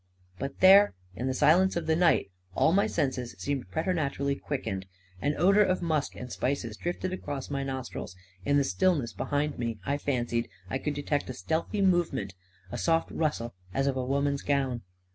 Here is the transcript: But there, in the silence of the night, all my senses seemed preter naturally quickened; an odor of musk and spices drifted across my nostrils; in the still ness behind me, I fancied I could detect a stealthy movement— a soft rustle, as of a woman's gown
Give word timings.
But 0.39 0.61
there, 0.61 0.95
in 1.15 1.27
the 1.27 1.33
silence 1.35 1.75
of 1.75 1.85
the 1.85 1.95
night, 1.95 2.31
all 2.55 2.73
my 2.73 2.87
senses 2.87 3.35
seemed 3.37 3.69
preter 3.69 3.93
naturally 3.93 4.33
quickened; 4.35 4.87
an 5.21 5.35
odor 5.37 5.63
of 5.63 5.83
musk 5.83 6.15
and 6.15 6.31
spices 6.31 6.75
drifted 6.75 7.13
across 7.13 7.51
my 7.51 7.61
nostrils; 7.63 8.15
in 8.43 8.57
the 8.57 8.63
still 8.63 8.95
ness 8.95 9.13
behind 9.13 9.59
me, 9.59 9.77
I 9.85 9.99
fancied 9.99 10.49
I 10.71 10.79
could 10.79 10.95
detect 10.95 11.29
a 11.29 11.33
stealthy 11.33 11.83
movement— 11.83 12.33
a 12.71 12.79
soft 12.79 13.11
rustle, 13.11 13.53
as 13.75 13.85
of 13.85 13.95
a 13.95 14.03
woman's 14.03 14.41
gown 14.41 14.81